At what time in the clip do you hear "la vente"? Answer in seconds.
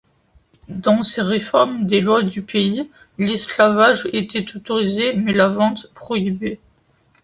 5.31-5.91